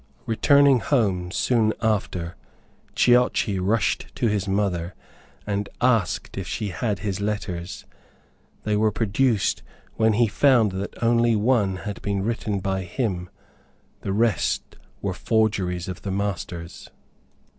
Returning 0.25 0.79
home 0.79 1.29
soon 1.29 1.75
after, 1.79 2.35
Ciocci 2.95 3.59
rushed 3.59 4.07
to 4.15 4.25
his 4.25 4.47
mother, 4.47 4.95
and 5.45 5.69
asked 5.79 6.39
if 6.39 6.47
she 6.47 6.69
had 6.69 6.97
his 6.97 7.21
letters. 7.21 7.85
They, 8.63 8.75
were 8.75 8.91
produced; 8.91 9.61
when 9.97 10.13
he 10.13 10.25
found 10.25 10.71
that 10.71 11.03
only 11.03 11.35
one 11.35 11.75
had 11.75 12.01
been 12.01 12.23
written 12.23 12.61
by 12.61 12.81
him. 12.81 13.29
The 13.99 14.11
rest 14.11 14.63
were 15.03 15.13
forgeries 15.13 15.87
of 15.87 16.01
the 16.01 16.09
masters. 16.09 16.89